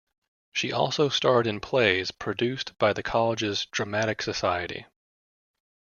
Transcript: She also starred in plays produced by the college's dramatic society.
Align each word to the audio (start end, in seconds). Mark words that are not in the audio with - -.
She 0.51 0.71
also 0.73 1.09
starred 1.09 1.45
in 1.45 1.59
plays 1.59 2.09
produced 2.09 2.75
by 2.79 2.91
the 2.91 3.03
college's 3.03 3.67
dramatic 3.67 4.23
society. 4.23 4.87